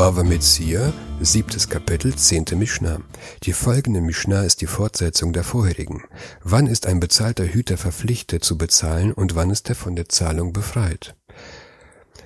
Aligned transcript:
Bava 0.00 0.22
Metzia, 0.22 0.94
siebtes 1.20 1.68
Kapitel, 1.68 2.16
zehnte 2.16 2.56
Mishnah. 2.56 3.02
Die 3.42 3.52
folgende 3.52 4.00
Mishnah 4.00 4.44
ist 4.44 4.62
die 4.62 4.66
Fortsetzung 4.66 5.34
der 5.34 5.44
vorherigen. 5.44 6.04
Wann 6.42 6.66
ist 6.66 6.86
ein 6.86 7.00
bezahlter 7.00 7.44
Hüter 7.44 7.76
verpflichtet 7.76 8.42
zu 8.42 8.56
bezahlen 8.56 9.12
und 9.12 9.34
wann 9.34 9.50
ist 9.50 9.68
er 9.68 9.74
von 9.74 9.96
der 9.96 10.08
Zahlung 10.08 10.54
befreit? 10.54 11.16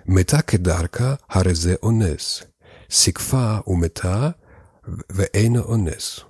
Metakedarka 0.04 1.18
hareze 1.28 1.82
ones, 1.82 2.46
sikfa 2.88 3.64
umeta 3.66 4.36
ve'ene 5.08 5.66
ones. 5.66 6.26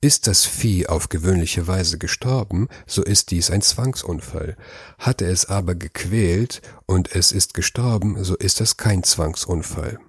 Ist 0.00 0.26
das 0.26 0.44
Vieh 0.44 0.88
auf 0.88 1.08
gewöhnliche 1.08 1.68
Weise 1.68 1.98
gestorben, 1.98 2.66
so 2.84 3.04
ist 3.04 3.30
dies 3.30 3.52
ein 3.52 3.62
Zwangsunfall. 3.62 4.56
Hat 4.98 5.22
er 5.22 5.30
es 5.30 5.46
aber 5.46 5.76
gequält 5.76 6.62
und 6.86 7.14
es 7.14 7.30
ist 7.30 7.54
gestorben, 7.54 8.24
so 8.24 8.34
ist 8.34 8.58
das 8.58 8.76
kein 8.76 9.04
Zwangsunfall. 9.04 10.00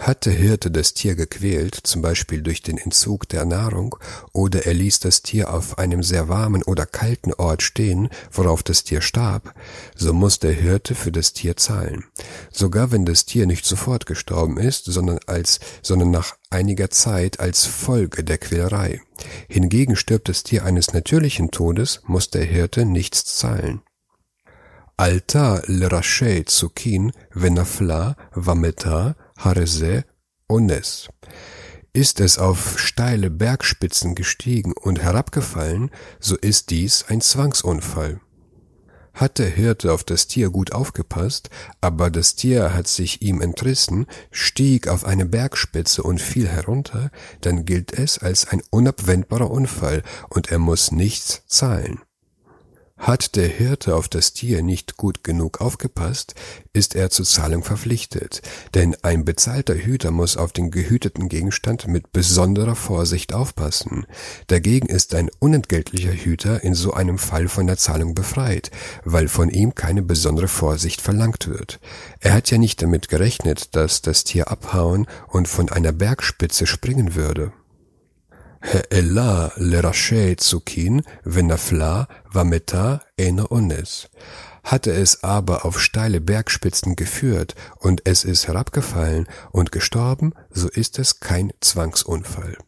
Hat 0.00 0.24
der 0.24 0.32
Hirte 0.32 0.70
das 0.70 0.94
Tier 0.94 1.14
gequält, 1.14 1.74
zum 1.74 2.00
Beispiel 2.00 2.40
durch 2.40 2.62
den 2.62 2.78
Entzug 2.78 3.28
der 3.28 3.44
Nahrung, 3.44 3.96
oder 4.32 4.64
er 4.64 4.72
ließ 4.72 5.00
das 5.00 5.20
Tier 5.20 5.52
auf 5.52 5.76
einem 5.76 6.02
sehr 6.02 6.30
warmen 6.30 6.62
oder 6.62 6.86
kalten 6.86 7.34
Ort 7.34 7.62
stehen, 7.62 8.08
worauf 8.32 8.62
das 8.62 8.82
Tier 8.82 9.02
starb, 9.02 9.54
so 9.94 10.14
muss 10.14 10.38
der 10.38 10.52
Hirte 10.52 10.94
für 10.94 11.12
das 11.12 11.34
Tier 11.34 11.58
zahlen. 11.58 12.06
Sogar 12.50 12.92
wenn 12.92 13.04
das 13.04 13.26
Tier 13.26 13.44
nicht 13.44 13.66
sofort 13.66 14.06
gestorben 14.06 14.56
ist, 14.56 14.86
sondern 14.86 15.18
als, 15.26 15.60
sondern 15.82 16.10
nach 16.10 16.34
einiger 16.48 16.88
Zeit 16.88 17.38
als 17.38 17.66
Folge 17.66 18.24
der 18.24 18.38
Quälerei. 18.38 19.02
Hingegen 19.50 19.96
stirbt 19.96 20.30
das 20.30 20.44
Tier 20.44 20.64
eines 20.64 20.94
natürlichen 20.94 21.50
Todes, 21.50 22.00
muss 22.06 22.30
der 22.30 22.44
Hirte 22.44 22.86
nichts 22.86 23.36
zahlen. 23.36 23.82
Alta 25.00 25.62
l'rashei 25.66 26.44
zukin 26.44 27.12
venafla 27.32 28.16
vameta 28.34 29.16
Harese 29.40 30.04
Ones. 30.48 31.08
Ist 31.94 32.20
es 32.20 32.38
auf 32.38 32.78
steile 32.78 33.30
Bergspitzen 33.30 34.14
gestiegen 34.14 34.72
und 34.72 35.00
herabgefallen, 35.00 35.90
so 36.20 36.36
ist 36.36 36.70
dies 36.70 37.06
ein 37.08 37.22
Zwangsunfall. 37.22 38.20
Hat 39.14 39.38
der 39.38 39.48
Hirte 39.48 39.92
auf 39.92 40.04
das 40.04 40.28
Tier 40.28 40.50
gut 40.50 40.72
aufgepasst, 40.72 41.48
aber 41.80 42.10
das 42.10 42.36
Tier 42.36 42.74
hat 42.74 42.86
sich 42.86 43.22
ihm 43.22 43.40
entrissen, 43.40 44.06
stieg 44.30 44.88
auf 44.88 45.04
eine 45.04 45.24
Bergspitze 45.24 46.02
und 46.02 46.20
fiel 46.20 46.46
herunter, 46.46 47.10
dann 47.40 47.64
gilt 47.64 47.92
es 47.92 48.18
als 48.18 48.46
ein 48.46 48.62
unabwendbarer 48.70 49.50
Unfall 49.50 50.02
und 50.28 50.52
er 50.52 50.58
muss 50.58 50.92
nichts 50.92 51.42
zahlen. 51.46 52.00
Hat 53.00 53.34
der 53.34 53.48
Hirte 53.48 53.96
auf 53.96 54.10
das 54.10 54.34
Tier 54.34 54.62
nicht 54.62 54.98
gut 54.98 55.24
genug 55.24 55.62
aufgepasst, 55.62 56.34
ist 56.74 56.94
er 56.94 57.08
zur 57.08 57.24
Zahlung 57.24 57.64
verpflichtet, 57.64 58.42
denn 58.74 58.94
ein 59.00 59.24
bezahlter 59.24 59.74
Hüter 59.74 60.10
muss 60.10 60.36
auf 60.36 60.52
den 60.52 60.70
gehüteten 60.70 61.30
Gegenstand 61.30 61.88
mit 61.88 62.12
besonderer 62.12 62.76
Vorsicht 62.76 63.32
aufpassen. 63.32 64.04
Dagegen 64.48 64.86
ist 64.86 65.14
ein 65.14 65.30
unentgeltlicher 65.38 66.12
Hüter 66.12 66.62
in 66.62 66.74
so 66.74 66.92
einem 66.92 67.16
Fall 67.16 67.48
von 67.48 67.66
der 67.66 67.78
Zahlung 67.78 68.14
befreit, 68.14 68.70
weil 69.02 69.28
von 69.28 69.48
ihm 69.48 69.74
keine 69.74 70.02
besondere 70.02 70.48
Vorsicht 70.48 71.00
verlangt 71.00 71.48
wird. 71.48 71.80
Er 72.20 72.34
hat 72.34 72.50
ja 72.50 72.58
nicht 72.58 72.82
damit 72.82 73.08
gerechnet, 73.08 73.74
dass 73.76 74.02
das 74.02 74.24
Tier 74.24 74.50
abhauen 74.50 75.06
und 75.26 75.48
von 75.48 75.70
einer 75.70 75.92
Bergspitze 75.92 76.66
springen 76.66 77.14
würde. 77.14 77.50
He'ela 78.62 79.52
lerashe 79.56 80.36
zukin 80.36 81.02
venafla 81.24 82.06
vameta 82.32 83.00
ene 83.16 83.42
eneones. 83.42 84.08
Hatte 84.62 84.92
es 84.92 85.24
aber 85.24 85.64
auf 85.64 85.80
steile 85.80 86.20
Bergspitzen 86.20 86.94
geführt 86.94 87.54
und 87.78 88.02
es 88.04 88.24
ist 88.24 88.46
herabgefallen 88.46 89.26
und 89.50 89.72
gestorben, 89.72 90.34
so 90.50 90.68
ist 90.68 90.98
es 90.98 91.20
kein 91.20 91.52
Zwangsunfall. 91.60 92.58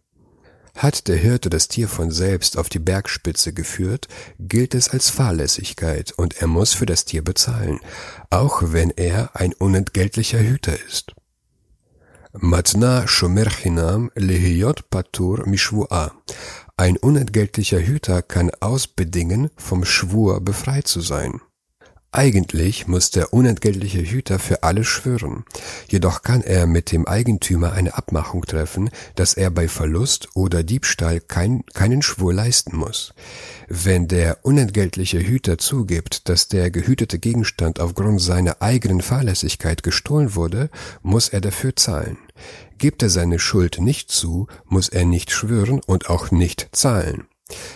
Hat 0.74 1.06
der 1.08 1.16
Hirte 1.16 1.50
das 1.50 1.68
Tier 1.68 1.86
von 1.86 2.10
selbst 2.10 2.56
auf 2.56 2.70
die 2.70 2.78
Bergspitze 2.78 3.52
geführt, 3.52 4.08
gilt 4.38 4.74
es 4.74 4.88
als 4.88 5.10
Fahrlässigkeit 5.10 6.12
und 6.16 6.40
er 6.40 6.46
muss 6.46 6.72
für 6.72 6.86
das 6.86 7.04
Tier 7.04 7.22
bezahlen, 7.22 7.78
auch 8.30 8.62
wenn 8.64 8.90
er 8.90 9.36
ein 9.36 9.52
unentgeltlicher 9.52 10.40
Hüter 10.40 10.74
ist. 10.86 11.12
Matna 12.34 13.06
Shomer 13.06 13.50
Chinam 13.50 14.10
Lehiyot 14.14 14.88
Patur 14.88 15.46
Mishvua. 15.46 16.12
Ein 16.78 16.96
unentgeltlicher 16.96 17.78
Hüter 17.78 18.22
kann 18.22 18.50
ausbedingen, 18.58 19.50
vom 19.58 19.84
Schwur 19.84 20.40
befreit 20.40 20.88
zu 20.88 21.02
sein. 21.02 21.42
Eigentlich 22.14 22.86
muss 22.86 23.10
der 23.10 23.32
unentgeltliche 23.32 24.02
Hüter 24.02 24.38
für 24.38 24.64
alles 24.64 24.86
schwören, 24.86 25.46
jedoch 25.88 26.20
kann 26.20 26.42
er 26.42 26.66
mit 26.66 26.92
dem 26.92 27.06
Eigentümer 27.08 27.72
eine 27.72 27.94
Abmachung 27.94 28.42
treffen, 28.44 28.90
dass 29.14 29.32
er 29.32 29.50
bei 29.50 29.66
Verlust 29.66 30.28
oder 30.34 30.62
Diebstahl 30.62 31.20
kein, 31.20 31.64
keinen 31.72 32.02
Schwur 32.02 32.34
leisten 32.34 32.76
muss. 32.76 33.14
Wenn 33.66 34.08
der 34.08 34.40
unentgeltliche 34.42 35.20
Hüter 35.20 35.56
zugibt, 35.56 36.28
dass 36.28 36.48
der 36.48 36.70
gehütete 36.70 37.18
Gegenstand 37.18 37.80
aufgrund 37.80 38.20
seiner 38.20 38.60
eigenen 38.60 39.00
Fahrlässigkeit 39.00 39.82
gestohlen 39.82 40.34
wurde, 40.34 40.68
muss 41.00 41.30
er 41.30 41.40
dafür 41.40 41.74
zahlen. 41.76 42.18
Gibt 42.76 43.02
er 43.02 43.08
seine 43.08 43.38
Schuld 43.38 43.80
nicht 43.80 44.10
zu, 44.10 44.48
muss 44.66 44.90
er 44.90 45.06
nicht 45.06 45.30
schwören 45.30 45.80
und 45.86 46.10
auch 46.10 46.30
nicht 46.30 46.68
zahlen. 46.72 47.24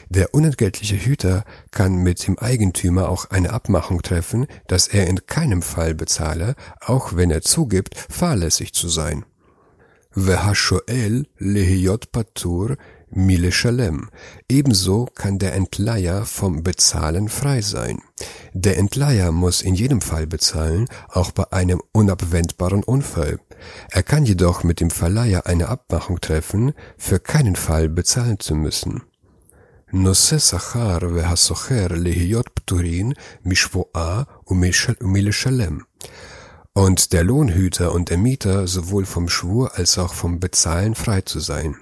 Der 0.09 0.34
unentgeltliche 0.34 0.97
Hüter 0.97 1.44
kann 1.70 1.97
mit 1.97 2.26
dem 2.26 2.38
Eigentümer 2.38 3.09
auch 3.09 3.31
eine 3.31 3.53
Abmachung 3.53 4.03
treffen, 4.03 4.47
dass 4.66 4.88
er 4.88 5.06
in 5.06 5.26
keinem 5.26 5.62
Fall 5.62 5.94
bezahle, 5.94 6.54
auch 6.81 7.16
wenn 7.16 7.31
er 7.31 7.42
zugibt, 7.42 7.94
fahrlässig 8.09 8.72
zu 8.72 8.88
sein. 8.88 9.25
Vehashoel 10.15 11.26
lehiyot 11.38 12.10
patur 12.10 12.76
mile 13.10 13.53
shalem. 13.53 14.09
Ebenso 14.48 15.06
kann 15.15 15.38
der 15.38 15.54
Entleiher 15.54 16.25
vom 16.25 16.62
Bezahlen 16.62 17.28
frei 17.28 17.60
sein. 17.60 17.98
Der 18.53 18.78
Entleiher 18.78 19.32
muss 19.32 19.62
in 19.62 19.75
jedem 19.75 20.00
Fall 20.00 20.26
bezahlen, 20.26 20.88
auch 21.09 21.32
bei 21.32 21.53
einem 21.53 21.82
unabwendbaren 21.92 22.82
Unfall. 22.82 23.38
Er 23.91 24.03
kann 24.03 24.25
jedoch 24.25 24.65
mit 24.65 24.81
dem 24.81 24.91
Verleiher 24.91 25.47
eine 25.47 25.69
Abmachung 25.69 26.20
treffen, 26.20 26.72
für 26.97 27.19
keinen 27.20 27.56
Fall 27.56 27.88
bezahlen 27.88 28.38
zu 28.41 28.54
müssen. 28.54 29.03
נושא 29.94 30.38
שכר 30.38 30.97
והסוחר 31.13 31.88
להיות 31.91 32.49
פטורין 32.53 33.11
משבועה 33.45 34.23
ומלשלם. 34.47 35.77
Und 36.73 37.11
der 37.11 37.25
Lohnhüter 37.25 37.91
und 37.91 38.09
der 38.09 38.17
Mieter 38.17 38.66
sowohl 38.66 39.05
vom 39.05 39.27
Schwur 39.27 39.77
als 39.77 39.97
auch 39.97 40.13
vom 40.13 40.39
Bezahlen 40.39 40.95
frei 40.95 41.19
zu 41.19 41.41
sein. 41.41 41.75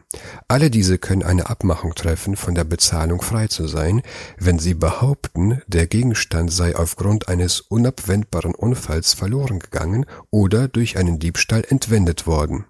Alle 0.47 0.71
diese 0.71 0.97
können 0.97 1.21
eine 1.21 1.47
Abmachung 1.47 1.93
treffen, 1.93 2.35
von 2.35 2.55
der 2.55 2.63
Bezahlung 2.63 3.21
frei 3.21 3.47
zu 3.47 3.67
sein, 3.67 4.01
wenn 4.39 4.57
sie 4.57 4.73
behaupten, 4.73 5.61
der 5.67 5.85
Gegenstand 5.85 6.51
sei 6.51 6.75
aufgrund 6.75 7.27
eines 7.27 7.61
unabwendbaren 7.61 8.55
Unfalls 8.55 9.13
verloren 9.13 9.59
gegangen 9.59 10.07
oder 10.31 10.67
durch 10.67 10.97
einen 10.97 11.19
Diebstahl 11.19 11.63
entwendet 11.69 12.25
worden. 12.25 12.65